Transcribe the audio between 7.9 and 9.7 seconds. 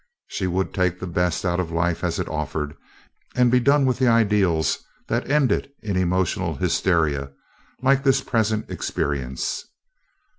this present experience.